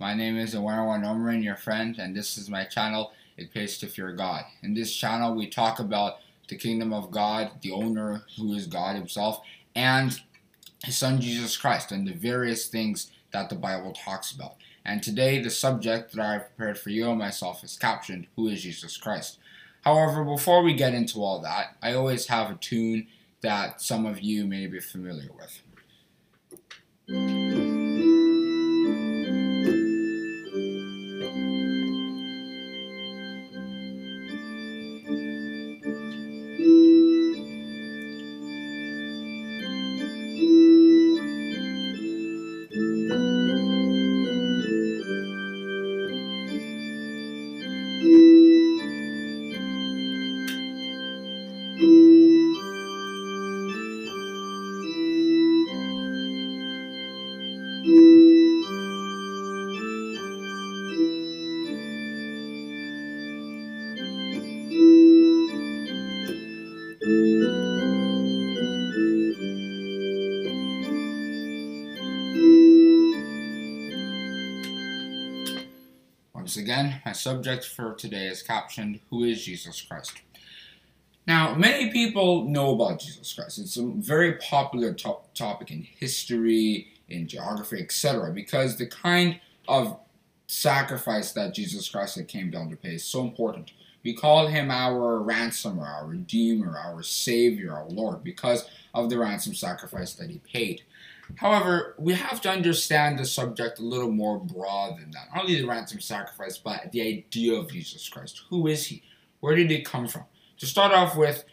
[0.00, 3.88] My name is Awarwan Omrin, your friend, and this is my channel, It Pays to
[3.88, 4.44] Fear God.
[4.62, 8.94] In this channel, we talk about the kingdom of God, the owner who is God
[8.94, 9.40] himself,
[9.74, 10.20] and
[10.84, 14.54] his son Jesus Christ, and the various things that the Bible talks about.
[14.84, 18.62] And today, the subject that I've prepared for you and myself is captioned, Who is
[18.62, 19.38] Jesus Christ?
[19.80, 23.08] However, before we get into all that, I always have a tune
[23.40, 25.60] that some of you may be familiar with.
[77.18, 80.12] Subject for today is captioned, Who is Jesus Christ?
[81.26, 83.58] Now, many people know about Jesus Christ.
[83.58, 89.98] It's a very popular to- topic in history, in geography, etc., because the kind of
[90.46, 93.72] sacrifice that Jesus Christ had came down to pay is so important.
[94.02, 99.54] We call him our ransomer, our redeemer, our savior, our Lord, because of the ransom
[99.54, 100.82] sacrifice that he paid.
[101.36, 105.28] However, we have to understand the subject a little more broad than that.
[105.34, 108.42] Not only the ransom sacrifice, but the idea of Jesus Christ.
[108.50, 109.02] Who is he?
[109.40, 110.24] Where did he come from?
[110.58, 111.44] To start off with,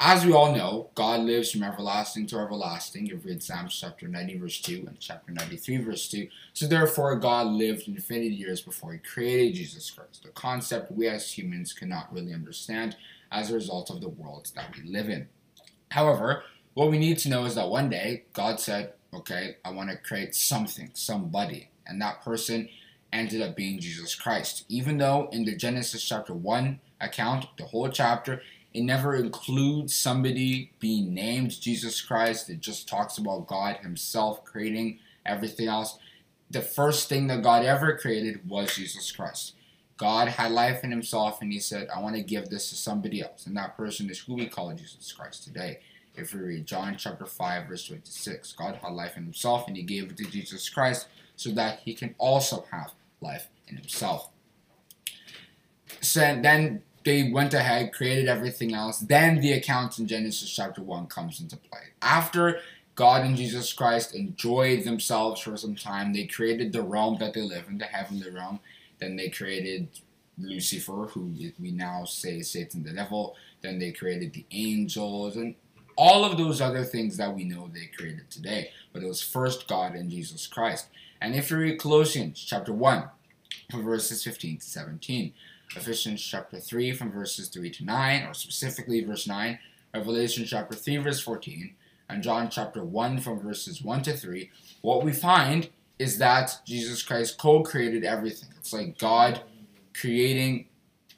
[0.00, 3.06] as we all know, God lives from everlasting to everlasting.
[3.06, 6.28] You've read Psalms chapter 90, verse 2, and chapter 93, verse 2.
[6.52, 11.36] So therefore, God lived infinity years before he created Jesus Christ, a concept we as
[11.36, 12.96] humans cannot really understand
[13.30, 15.28] as a result of the world that we live in.
[15.90, 16.44] However,
[16.74, 19.96] what we need to know is that one day, God said, okay, I want to
[19.96, 21.70] create something, somebody.
[21.86, 22.68] And that person
[23.12, 24.64] ended up being Jesus Christ.
[24.68, 28.42] Even though in the Genesis chapter 1 account, the whole chapter,
[28.74, 32.50] it never includes somebody being named Jesus Christ.
[32.50, 35.98] It just talks about God Himself creating everything else.
[36.50, 39.54] The first thing that God ever created was Jesus Christ.
[39.96, 43.22] God had life in Himself and He said, I want to give this to somebody
[43.22, 43.46] else.
[43.46, 45.80] And that person is who we call Jesus Christ today.
[46.18, 49.82] If we read John chapter 5, verse 26, God had life in himself and he
[49.82, 51.06] gave it to Jesus Christ
[51.36, 54.30] so that he can also have life in himself.
[56.00, 58.98] So then they went ahead, created everything else.
[58.98, 61.80] Then the account in Genesis chapter 1 comes into play.
[62.02, 62.60] After
[62.94, 67.42] God and Jesus Christ enjoyed themselves for some time, they created the realm that they
[67.42, 68.60] live in, the heavenly realm.
[68.98, 69.88] Then they created
[70.36, 73.36] Lucifer, who we now say Satan the devil.
[73.62, 75.54] Then they created the angels and
[75.98, 78.70] all of those other things that we know they created today.
[78.92, 80.86] But it was first God and Jesus Christ.
[81.20, 83.04] And if you read Colossians chapter 1,
[83.70, 85.34] from verses 15 to 17,
[85.76, 89.58] Ephesians chapter 3 from verses 3 to 9, or specifically verse 9,
[89.92, 91.74] Revelation chapter 3 verse 14,
[92.08, 94.50] and John chapter 1 from verses 1 to 3,
[94.80, 98.48] what we find is that Jesus Christ co-created everything.
[98.56, 99.42] It's like God
[99.92, 100.67] creating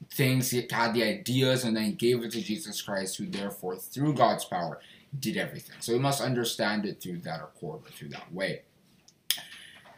[0.09, 3.77] things, he had the ideas, and then he gave it to Jesus Christ, who therefore,
[3.77, 4.81] through God's power,
[5.19, 5.77] did everything.
[5.81, 8.63] So we must understand it through that accord, or through that way.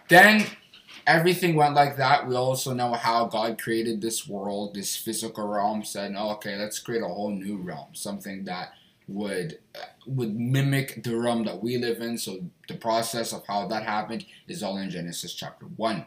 [0.09, 0.47] Then
[1.07, 2.27] everything went like that.
[2.27, 6.79] We also know how God created this world, this physical realm, said, oh, okay, let's
[6.79, 8.73] create a whole new realm, something that
[9.09, 12.17] would uh, would mimic the realm that we live in.
[12.17, 16.07] So the process of how that happened is all in Genesis chapter 1.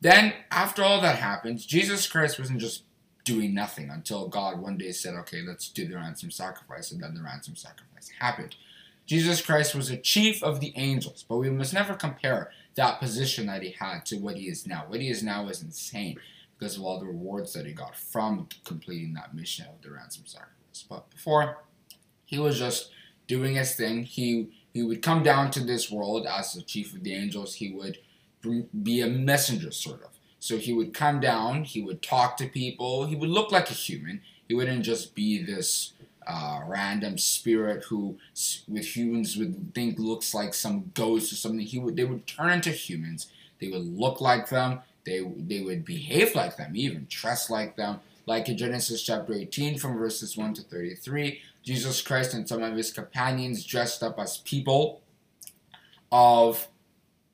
[0.00, 2.84] Then, after all that happened, Jesus Christ wasn't just
[3.24, 7.14] doing nothing until God one day said, okay, let's do the ransom sacrifice, and then
[7.14, 8.56] the ransom sacrifice happened.
[9.06, 13.46] Jesus Christ was a chief of the angels, but we must never compare that position
[13.46, 14.84] that he had to what he is now.
[14.86, 16.18] What he is now is insane
[16.58, 20.24] because of all the rewards that he got from completing that mission of the ransom
[20.26, 20.84] sacrifice.
[20.88, 21.58] But before,
[22.24, 22.90] he was just
[23.26, 24.04] doing his thing.
[24.04, 27.54] He he would come down to this world as the chief of the angels.
[27.56, 27.98] He would
[28.82, 30.10] be a messenger, sort of.
[30.40, 33.74] So he would come down, he would talk to people, he would look like a
[33.74, 34.22] human.
[34.48, 35.92] He wouldn't just be this
[36.26, 38.18] uh, random spirit who,
[38.66, 41.60] with humans, would think looks like some ghost or something.
[41.60, 43.28] He would, they would turn into humans.
[43.60, 44.80] They would look like them.
[45.04, 48.00] They, they would behave like them, even dress like them.
[48.26, 52.76] Like in Genesis chapter 18, from verses 1 to 33, Jesus Christ and some of
[52.76, 55.00] his companions dressed up as people
[56.10, 56.68] of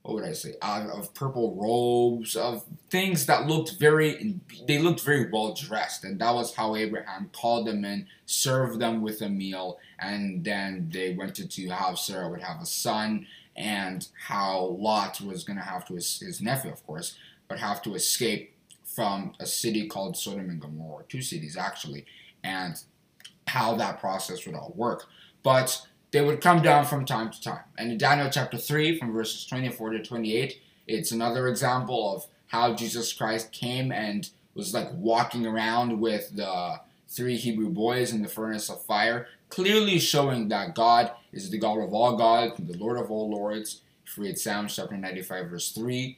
[0.06, 4.37] what would I say, of purple robes, of things that looked very,
[4.69, 6.05] they looked very well dressed.
[6.05, 10.88] And that was how Abraham called them in, served them with a meal, and then
[10.93, 13.26] they went to, to how Sarah would have a son,
[13.56, 17.19] and how Lot was going to have to, his, his nephew, of course,
[17.49, 18.55] but have to escape
[18.85, 22.06] from a city called Sodom and Gomorrah, two cities actually,
[22.44, 22.81] and
[23.49, 25.06] how that process would all work.
[25.43, 25.85] But
[26.17, 27.65] they would come down from time to time.
[27.77, 32.73] And in Daniel chapter 3, from verses 24 to 28, it's another example of how
[32.73, 38.31] Jesus Christ came and was like walking around with the three Hebrew boys in the
[38.31, 42.97] furnace of fire, clearly showing that God is the God of all gods, the Lord
[42.97, 43.83] of all lords.
[44.07, 46.17] If you read Psalms chapter 95, verse 3,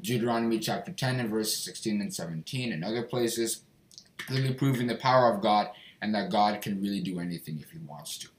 [0.00, 3.60] Deuteronomy chapter 10 and verses 16 and 17, and other places,
[4.16, 5.68] clearly proving the power of God
[6.00, 8.31] and that God can really do anything if He wants to.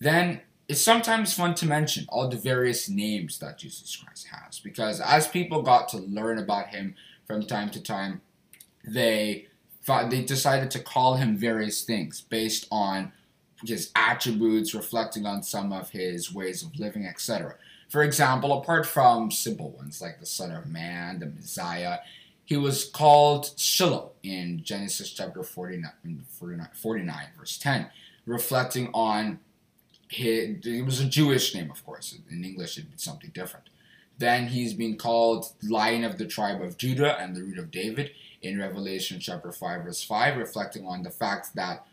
[0.00, 5.00] Then it's sometimes fun to mention all the various names that Jesus Christ has because
[5.00, 6.94] as people got to learn about him
[7.26, 8.20] from time to time,
[8.84, 9.46] they
[10.08, 13.12] they decided to call him various things based on
[13.64, 17.56] his attributes, reflecting on some of his ways of living, etc.
[17.88, 21.98] For example, apart from simple ones like the Son of Man, the Messiah,
[22.44, 27.90] he was called Shiloh in Genesis chapter 49, 49, 49 verse 10,
[28.26, 29.40] reflecting on
[30.10, 32.18] he, it was a Jewish name, of course.
[32.30, 33.70] In English, it'd be something different.
[34.18, 38.10] Then he's being called Lion of the tribe of Judah and the root of David
[38.42, 41.86] in Revelation chapter 5, verse 5, reflecting on the fact that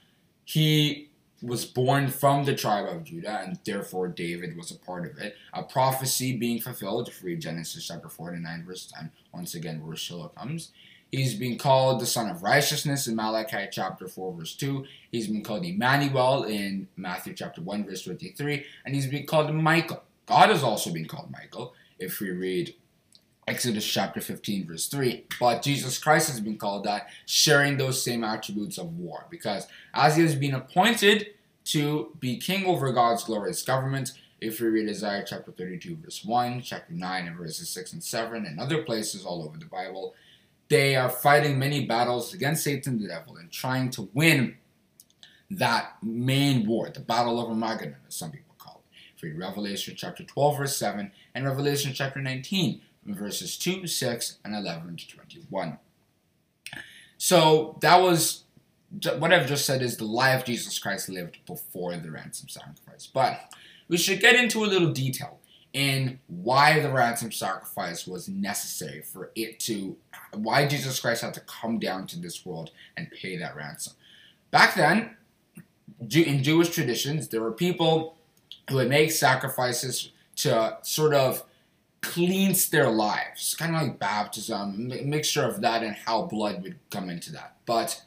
[0.43, 1.09] he
[1.43, 5.35] was born from the tribe of Judah, and therefore David was a part of it.
[5.53, 10.71] A prophecy being fulfilled, read Genesis chapter 49, verse 10, once again, where Shiloh comes.
[11.11, 14.85] He's been called the Son of Righteousness in Malachi chapter 4, verse 2.
[15.11, 18.65] He's been called Emmanuel in Matthew chapter 1, verse 23.
[18.85, 20.03] And he's been called Michael.
[20.25, 22.75] God has also been called Michael, if we read
[23.47, 25.23] Exodus chapter 15, verse 3.
[25.39, 29.25] But Jesus Christ has been called that, sharing those same attributes of war.
[29.29, 31.27] Because as he has been appointed
[31.65, 34.11] to be king over God's glorious government,
[34.41, 38.45] if we read Isaiah chapter 32, verse 1, chapter 9, and verses 6 and 7,
[38.45, 40.13] and other places all over the Bible,
[40.69, 44.57] they are fighting many battles against Satan the devil and trying to win
[45.49, 49.23] that main war, the battle of Armageddon, as some people call it.
[49.23, 54.97] Read Revelation chapter 12, verse 7, and Revelation chapter 19, verses 2, 6, and 11
[54.97, 55.79] to 21.
[57.17, 58.43] So that was
[59.17, 63.05] what I've just said is the life Jesus Christ lived before the ransom sacrifice.
[63.05, 63.53] But
[63.89, 65.39] we should get into a little detail
[65.77, 69.95] in why the ransom sacrifice was necessary for it to,
[70.33, 73.93] why Jesus Christ had to come down to this world and pay that ransom.
[74.49, 75.15] Back then,
[75.99, 78.17] in Jewish traditions, there were people
[78.67, 81.43] who would make sacrifices to sort of
[82.01, 86.79] cleanse their lives, kind of like baptism, a mixture of that and how blood would
[86.89, 87.57] come into that.
[87.67, 88.01] But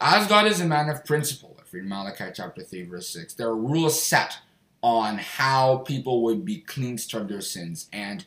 [0.00, 3.34] as God is a man of principle, if we read Malachi chapter 3, verse 6,
[3.34, 4.38] there are rules set
[4.82, 8.24] on how people would be cleansed from their sins, and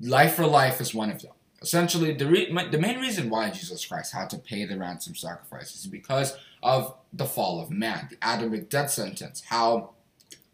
[0.00, 1.32] life for life is one of them.
[1.62, 5.74] Essentially, the, re- the main reason why Jesus Christ had to pay the ransom sacrifice
[5.74, 9.90] is because of the fall of man, the Adamic death sentence, how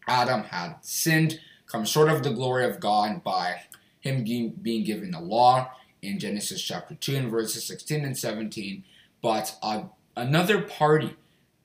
[0.06, 3.62] Adam had sinned, come short of the glory of God by
[4.00, 8.84] him being, being given the law in Genesis chapter 2 and verses 16 and 17,
[9.22, 9.82] but uh,
[10.16, 11.16] another party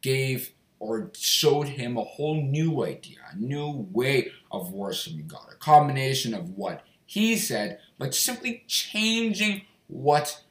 [0.02, 5.56] gave or showed him a whole new idea, a new way of worshiping God, a
[5.56, 10.44] combination of what he said, but simply changing what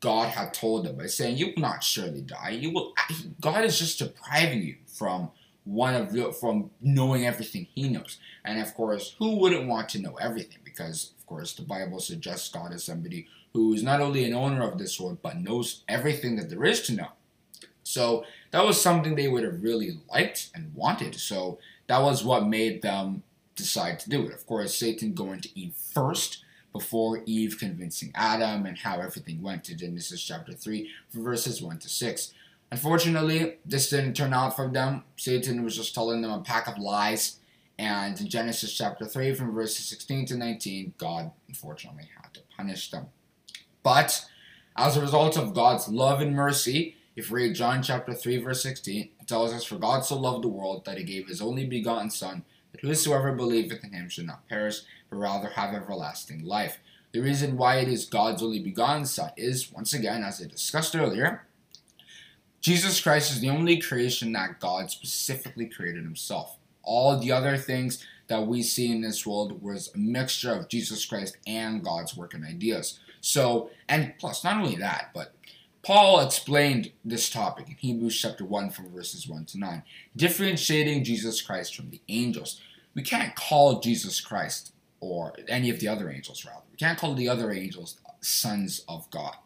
[0.00, 2.50] God had told him by saying, "You will not surely die.
[2.50, 2.94] You will."
[3.40, 5.30] God is just depriving you from
[5.64, 10.00] one of the, from knowing everything He knows, and of course, who wouldn't want to
[10.00, 10.58] know everything?
[10.64, 14.62] Because of course, the Bible suggests God is somebody who is not only an owner
[14.62, 17.08] of this world, but knows everything that there is to know.
[17.90, 21.16] So that was something they would have really liked and wanted.
[21.16, 23.22] So that was what made them
[23.56, 24.32] decide to do it.
[24.32, 29.64] Of course, Satan going to Eve first before Eve convincing Adam and how everything went
[29.64, 32.34] to Genesis chapter 3 verses 1 to 6.
[32.72, 35.02] Unfortunately, this didn't turn out for them.
[35.16, 37.38] Satan was just telling them a pack of lies.
[37.78, 42.90] And in Genesis chapter 3, from verses 16 to 19, God unfortunately had to punish
[42.90, 43.06] them.
[43.82, 44.24] But
[44.76, 48.62] as a result of God's love and mercy, if we read John chapter 3, verse
[48.62, 51.66] 16, it tells us, For God so loved the world that he gave his only
[51.66, 56.78] begotten Son, that whosoever believeth in him should not perish, but rather have everlasting life.
[57.12, 60.96] The reason why it is God's only begotten Son is, once again, as I discussed
[60.96, 61.44] earlier,
[62.62, 66.56] Jesus Christ is the only creation that God specifically created himself.
[66.82, 71.04] All the other things that we see in this world was a mixture of Jesus
[71.04, 72.98] Christ and God's work and ideas.
[73.20, 75.34] So, and plus, not only that, but
[75.82, 79.82] Paul explained this topic in Hebrews chapter 1 from verses 1 to 9,
[80.14, 82.60] differentiating Jesus Christ from the angels.
[82.94, 86.64] We can't call Jesus Christ or any of the other angels, rather.
[86.70, 89.36] We can't call the other angels sons of God.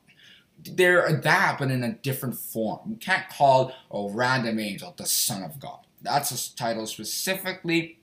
[0.65, 2.81] They're that, but in a different form.
[2.89, 5.81] We can't call a random angel the Son of God.
[6.03, 7.99] That's a title specifically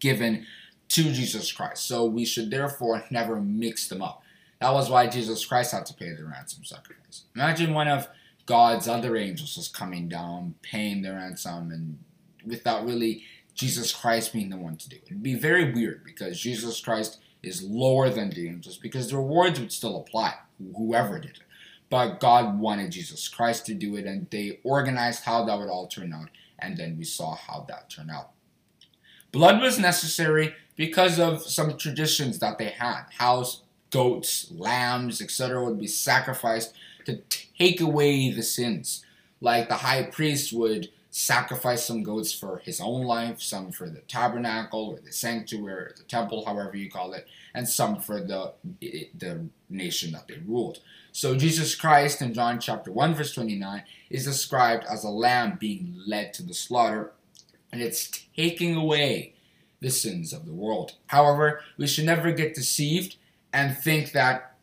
[0.00, 0.46] given
[0.88, 1.86] to Jesus Christ.
[1.86, 4.22] So we should therefore never mix them up.
[4.60, 7.24] That was why Jesus Christ had to pay the ransom sacrifice.
[7.34, 8.08] Imagine one of
[8.46, 11.98] God's other angels was coming down, paying the ransom, and
[12.44, 13.22] without really
[13.54, 15.02] Jesus Christ being the one to do it.
[15.06, 19.60] It'd be very weird because Jesus Christ is lower than the angels because the rewards
[19.60, 20.34] would still apply,
[20.76, 21.40] whoever did it.
[21.90, 25.86] But God wanted Jesus Christ to do it, and they organized how that would all
[25.86, 28.30] turn out, and then we saw how that turned out.
[29.32, 33.04] Blood was necessary because of some traditions that they had.
[33.18, 33.44] How
[33.90, 35.64] goats, lambs, etc.
[35.64, 37.16] would be sacrificed to
[37.58, 39.04] take away the sins.
[39.40, 44.00] Like the high priest would sacrifice some goats for his own life, some for the
[44.00, 48.52] tabernacle or the sanctuary or the temple, however you call it, and some for the
[49.16, 50.78] the nation that they ruled.
[51.12, 56.00] So Jesus Christ in John chapter 1 verse 29 is described as a lamb being
[56.06, 57.12] led to the slaughter
[57.72, 59.34] and it's taking away
[59.80, 60.94] the sins of the world.
[61.08, 63.16] However, we should never get deceived
[63.52, 64.54] and think that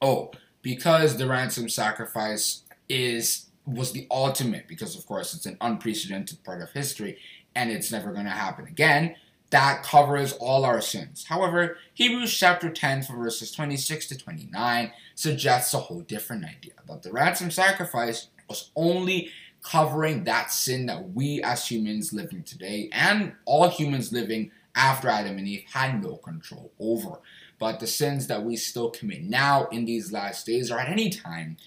[0.00, 0.30] oh,
[0.62, 6.60] because the ransom sacrifice is was the ultimate because of course it's an unprecedented part
[6.60, 7.16] of history
[7.54, 9.14] and it's never going to happen again
[9.52, 11.26] that covers all our sins.
[11.28, 17.02] However, Hebrews chapter 10 from verses 26 to 29 suggests a whole different idea that
[17.02, 19.28] the ransom sacrifice was only
[19.62, 25.36] covering that sin that we as humans living today and all humans living after Adam
[25.36, 27.20] and Eve had no control over.
[27.62, 31.10] But the sins that we still commit now in these last days or at any
[31.10, 31.58] time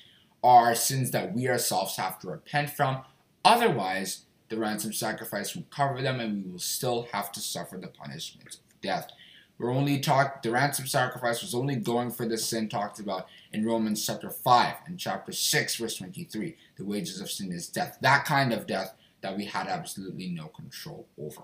[0.43, 3.03] are sins that we ourselves have to repent from.
[3.45, 7.87] Otherwise, the ransom sacrifice will cover them and we will still have to suffer the
[7.87, 9.09] punishment of death.
[9.57, 13.65] We're only talk the ransom sacrifice was only going for the sin talked about in
[13.65, 16.57] Romans chapter 5 and chapter 6 verse 23.
[16.75, 17.99] The wages of sin is death.
[18.01, 21.43] That kind of death that we had absolutely no control over.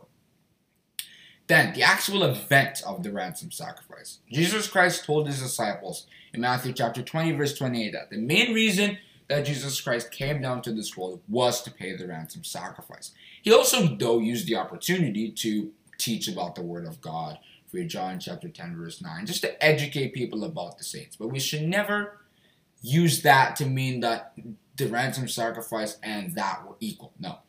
[1.52, 4.20] Then, the actual event of the ransom sacrifice.
[4.32, 8.98] Jesus Christ told his disciples in Matthew chapter 20 verse 28 that the main reason
[9.28, 13.12] that Jesus Christ came down to this world was to pay the ransom sacrifice.
[13.42, 17.38] He also, though, used the opportunity to teach about the Word of God.
[17.68, 21.18] For John chapter 10, verse 9, just to educate people about the saints.
[21.18, 22.18] But we should never
[22.82, 24.32] use that to mean that
[24.78, 27.12] the ransom sacrifice and that were equal.
[27.20, 27.40] No.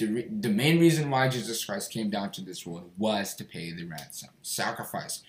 [0.00, 3.44] The, re- the main reason why Jesus Christ came down to this world was to
[3.44, 5.22] pay the ransom sacrifice.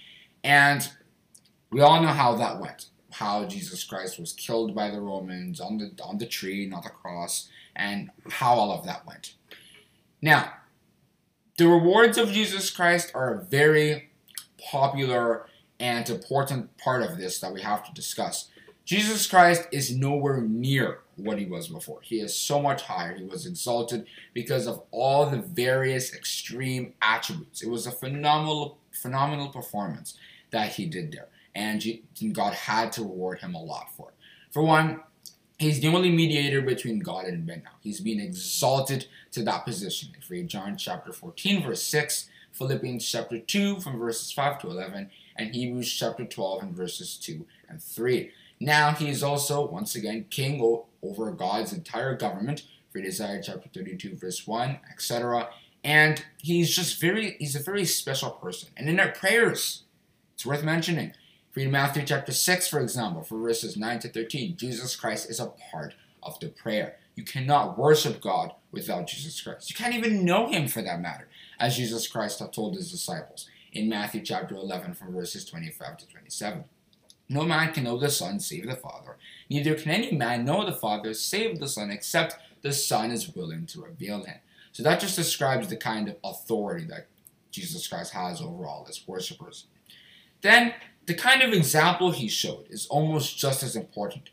[0.44, 0.90] And
[1.70, 5.78] we all know how that went how Jesus Christ was killed by the Romans on
[5.78, 9.34] the on the tree, not the cross, and how all of that went.
[10.22, 10.54] Now,
[11.58, 14.12] the rewards of Jesus Christ are a very
[14.72, 15.48] popular
[15.80, 18.50] and important part of this that we have to discuss.
[18.86, 22.00] Jesus Christ is nowhere near what he was before.
[22.02, 23.16] He is so much higher.
[23.16, 27.62] He was exalted because of all the various extreme attributes.
[27.62, 30.18] It was a phenomenal phenomenal performance
[30.52, 31.84] that he did there and
[32.34, 34.16] God had to reward him a lot for it.
[34.52, 35.02] For one,
[35.58, 37.72] he's the only mediator between God and men now.
[37.82, 40.10] He's been exalted to that position.
[40.18, 45.10] If read John chapter 14, verse 6, Philippians chapter 2 from verses 5 to 11,
[45.38, 48.32] and Hebrews chapter 12 and verses 2 and 3.
[48.62, 50.62] Now he is also, once again, king
[51.02, 52.62] over God's entire government.
[52.94, 55.50] Read Isaiah chapter 32, verse 1, etc.
[55.84, 58.70] And he's just very, he's a very special person.
[58.78, 59.86] And in our prayers,
[60.36, 61.14] it's worth mentioning,
[61.56, 64.56] Read Matthew chapter 6, for example, for verses 9 to 13.
[64.58, 66.98] Jesus Christ is a part of the prayer.
[67.16, 69.72] You cannot worship God without Jesus Christ.
[69.72, 71.28] You can't even know him for that matter,
[71.60, 76.64] as Jesus Christ told his disciples in Matthew chapter 11, from verses 25 to 27.
[77.32, 79.16] No man can know the Son save the Father,
[79.50, 83.66] neither can any man know the Father save the Son, except the Son is willing
[83.68, 84.36] to reveal him.
[84.74, 87.08] So that just describes the kind of authority that
[87.50, 89.68] Jesus Christ has over all his worshippers.
[90.42, 90.74] Then
[91.06, 94.30] the kind of example he showed is almost just as important.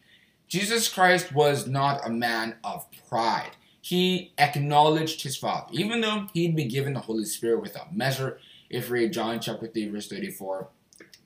[0.49, 3.52] Jesus Christ was not a man of pride.
[3.81, 5.69] He acknowledged his Father.
[5.71, 9.69] Even though he'd been given the Holy Spirit without measure, if we read John chapter
[9.69, 10.69] 3, verse 34,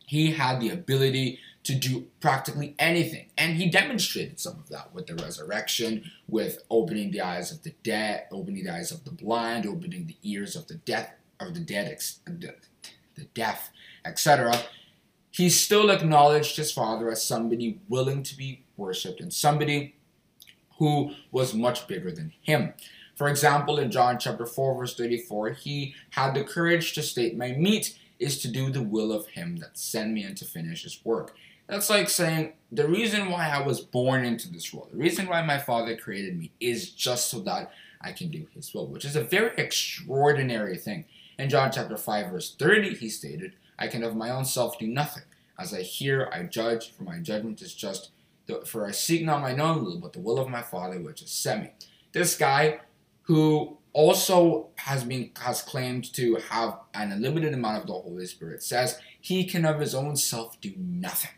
[0.07, 3.27] he had the ability to do practically anything.
[3.39, 7.75] And he demonstrated some of that with the resurrection, with opening the eyes of the
[7.83, 11.61] dead, opening the eyes of the blind, opening the ears of the deaf, of the
[11.61, 12.55] dead, the,
[13.15, 13.71] the deaf,
[14.05, 14.55] etc.,
[15.31, 19.95] he still acknowledged his father as somebody willing to be worshipped and somebody
[20.79, 22.75] who was much bigger than him.
[23.17, 27.53] For example, in John chapter 4, verse 34, he had the courage to state, My
[27.53, 31.03] meat is to do the will of him that sent me and to finish his
[31.05, 31.35] work.
[31.67, 35.43] That's like saying, the reason why I was born into this world, the reason why
[35.43, 39.17] my father created me is just so that I can do his will, which is
[39.17, 41.05] a very extraordinary thing.
[41.39, 44.87] In John chapter 5, verse 30, he stated, I can of my own self do
[44.87, 45.25] nothing.
[45.59, 48.11] As I hear, I judge, for my judgment is just,
[48.67, 51.31] for I seek not mine own will, but the will of my Father which is
[51.31, 51.71] sent me.
[52.13, 52.81] This guy,
[53.23, 58.63] who also has been has claimed to have an unlimited amount of the Holy Spirit,
[58.63, 61.31] says he can of his own self do nothing.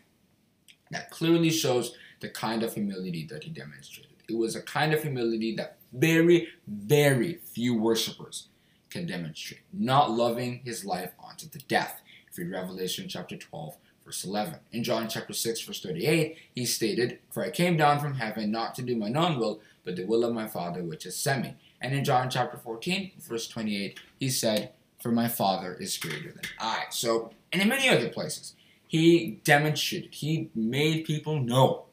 [0.91, 4.11] That clearly shows the kind of humility that he demonstrated.
[4.29, 8.47] It was a kind of humility that very, very few worshippers
[8.89, 12.01] can demonstrate, not loving his life unto the death.
[12.29, 13.75] If you read Revelation chapter 12,
[14.05, 14.59] verse 11.
[14.71, 18.75] In John chapter 6, verse 38, he stated, For I came down from heaven not
[18.75, 21.55] to do my own will, but the will of my Father which has sent me.
[21.81, 26.45] And in John chapter 14, verse 28, he said, For my Father is greater than
[26.59, 26.85] I.
[26.89, 28.53] So, and in many other places,
[28.87, 31.85] he demonstrated, he made people know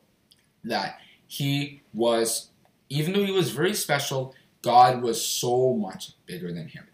[0.64, 2.50] that he was,
[2.88, 6.86] even though he was very special, God was so much bigger than him.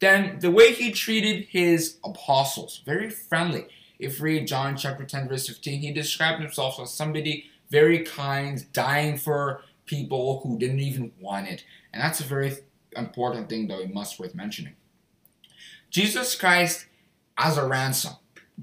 [0.00, 3.66] Then the way he treated his apostles, very friendly.
[3.98, 8.70] If we read John chapter 10, verse 15, he described himself as somebody very kind,
[8.72, 11.64] dying for people who didn't even want it.
[11.92, 12.56] And that's a very
[12.96, 14.74] important thing that we must worth mentioning.
[15.90, 16.86] Jesus Christ
[17.38, 18.14] as a ransom.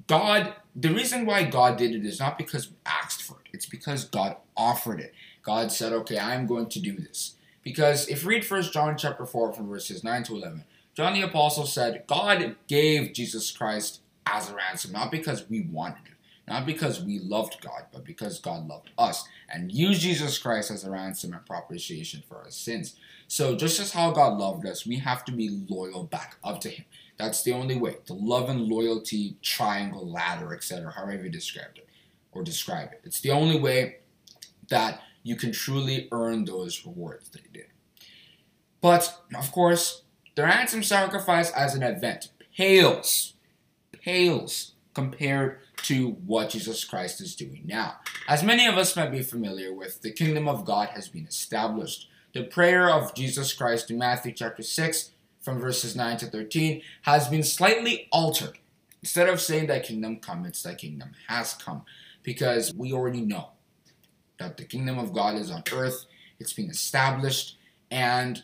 [0.07, 3.49] God, the reason why God did it is not because we asked for it.
[3.53, 5.13] It's because God offered it.
[5.43, 7.35] God said, okay, I'm going to do this.
[7.63, 10.63] Because if read First John chapter 4 from verses 9 to 11,
[10.93, 16.05] John the Apostle said, God gave Jesus Christ as a ransom, not because we wanted
[16.05, 16.13] it,
[16.47, 20.83] not because we loved God, but because God loved us and used Jesus Christ as
[20.83, 22.95] a ransom and propitiation for our sins.
[23.27, 26.69] So just as how God loved us, we have to be loyal back up to
[26.69, 26.85] Him.
[27.21, 27.97] That's the only way.
[28.07, 31.87] The love and loyalty triangle ladder, etc., however you described it
[32.31, 33.01] or describe it.
[33.03, 33.97] It's the only way
[34.69, 37.67] that you can truly earn those rewards that you did.
[38.81, 40.01] But of course,
[40.35, 43.33] the ransom sacrifice as an event pales
[44.01, 47.97] pales compared to what Jesus Christ is doing now.
[48.27, 52.09] As many of us might be familiar with, the kingdom of God has been established.
[52.33, 57.27] The prayer of Jesus Christ in Matthew chapter 6, from verses 9 to 13, has
[57.27, 58.57] been slightly altered.
[59.01, 61.83] Instead of saying that kingdom come, it's that kingdom has come.
[62.23, 63.49] Because we already know
[64.37, 66.05] that the kingdom of God is on earth,
[66.39, 67.57] it's been established,
[67.89, 68.43] and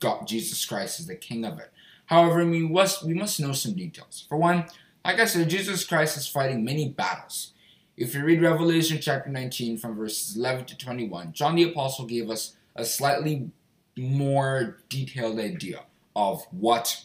[0.00, 1.70] God, Jesus Christ is the king of it.
[2.06, 4.26] However, we must, we must know some details.
[4.28, 4.66] For one,
[5.04, 7.52] like I said, Jesus Christ is fighting many battles.
[7.96, 12.30] If you read Revelation chapter 19 from verses 11 to 21, John the Apostle gave
[12.30, 13.50] us a slightly
[13.96, 15.80] more detailed idea
[16.14, 17.04] of what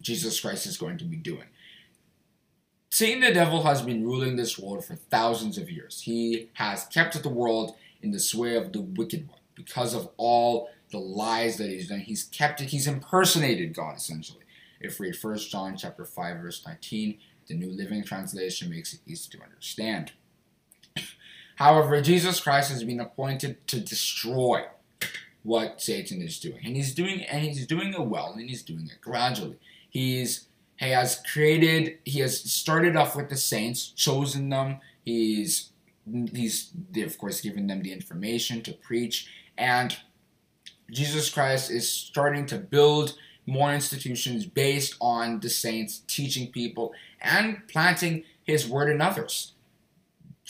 [0.00, 1.46] Jesus Christ is going to be doing.
[2.90, 6.02] Satan the devil has been ruling this world for thousands of years.
[6.02, 10.70] He has kept the world in the sway of the wicked one because of all
[10.90, 12.00] the lies that he's done.
[12.00, 14.40] He's kept it, he's impersonated God essentially.
[14.80, 19.00] If we read 1 John chapter 5, verse 19, the New Living Translation makes it
[19.06, 20.12] easy to understand.
[21.56, 24.64] However, Jesus Christ has been appointed to destroy
[25.42, 26.60] what Satan is doing.
[26.64, 29.56] And he's doing and he's doing it well and he's doing it gradually.
[29.88, 30.46] He's
[30.76, 35.70] he has created he has started off with the saints, chosen them, he's
[36.32, 39.96] he's of course given them the information to preach and
[40.90, 47.66] Jesus Christ is starting to build more institutions based on the saints teaching people and
[47.68, 49.52] planting his word in others.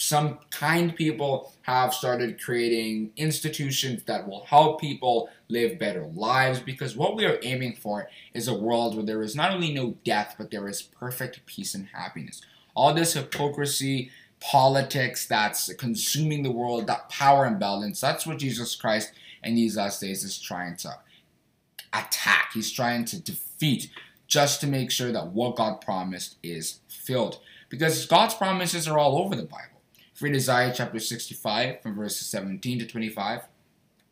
[0.00, 6.94] Some kind people have started creating institutions that will help people live better lives because
[6.94, 10.36] what we are aiming for is a world where there is not only no death,
[10.38, 12.42] but there is perfect peace and happiness.
[12.76, 19.10] All this hypocrisy, politics that's consuming the world, that power imbalance, that's what Jesus Christ
[19.42, 20.96] in these last days is trying to
[21.92, 22.52] attack.
[22.54, 23.90] He's trying to defeat
[24.28, 27.40] just to make sure that what God promised is filled.
[27.68, 29.77] Because God's promises are all over the Bible.
[30.20, 33.42] Read Isaiah chapter 65 from verses 17 to 25,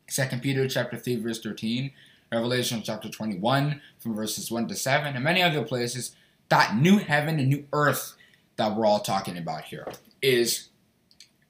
[0.09, 1.91] 2 Peter chapter 3 verse 13,
[2.31, 6.15] Revelation chapter 21 from verses 1 to 7, and many other places,
[6.49, 8.15] that new heaven and new earth
[8.57, 9.87] that we're all talking about here
[10.23, 10.69] is,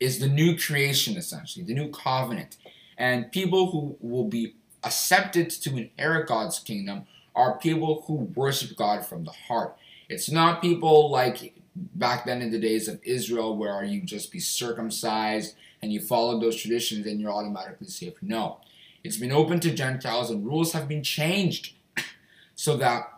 [0.00, 2.56] is the new creation essentially, the new covenant.
[2.96, 9.04] And people who will be accepted to inherit God's kingdom are people who worship God
[9.04, 9.76] from the heart.
[10.08, 11.54] It's not people like
[11.94, 16.40] back then in the days of Israel where you just be circumcised and you follow
[16.40, 18.16] those traditions and you're automatically saved.
[18.22, 18.60] No.
[19.04, 21.74] It's been open to Gentiles and rules have been changed
[22.54, 23.12] so that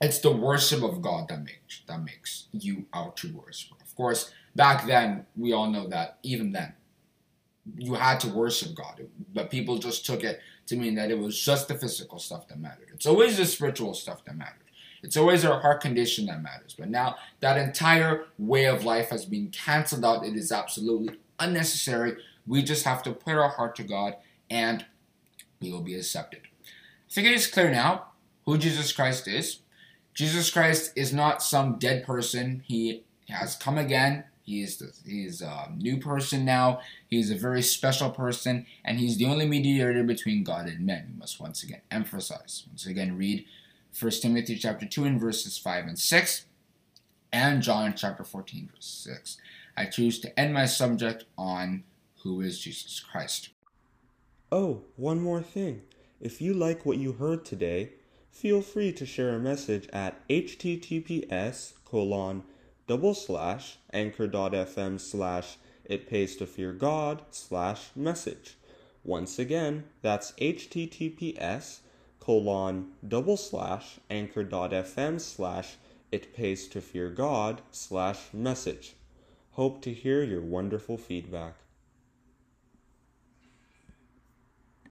[0.00, 3.80] it's the worship of God that makes that makes you out to worship.
[3.80, 6.74] Of course, back then we all know that even then
[7.78, 11.38] you had to worship God, but people just took it to mean that it was
[11.38, 12.88] just the physical stuff that mattered.
[12.92, 14.61] It's always the spiritual stuff that mattered.
[15.02, 16.74] It's always our heart condition that matters.
[16.78, 20.24] But now that entire way of life has been canceled out.
[20.24, 22.16] It is absolutely unnecessary.
[22.46, 24.16] We just have to put our heart to God
[24.48, 24.84] and
[25.60, 26.40] we will be accepted.
[26.64, 28.06] I think it is clear now
[28.44, 29.60] who Jesus Christ is.
[30.14, 32.62] Jesus Christ is not some dead person.
[32.66, 34.24] He has come again.
[34.42, 36.80] He is the, he is a new person now.
[37.08, 41.10] He is a very special person, and he's the only mediator between God and men.
[41.12, 42.64] We must once again emphasize.
[42.68, 43.44] Once again, read
[43.98, 46.46] 1 Timothy chapter 2 and verses 5 and 6,
[47.32, 49.36] and John chapter 14, verse 6.
[49.76, 51.84] I choose to end my subject on
[52.22, 53.50] who is Jesus Christ.
[54.50, 55.82] Oh, one more thing.
[56.20, 57.90] If you like what you heard today,
[58.30, 62.44] feel free to share a message at https colon
[62.86, 68.56] double slash anchor.fm slash it pays to fear God slash message.
[69.04, 71.80] Once again, that's https
[72.22, 75.76] colon double slash anchor.fm slash
[76.12, 78.94] it pays to fear God slash message.
[79.54, 81.61] Hope to hear your wonderful feedback.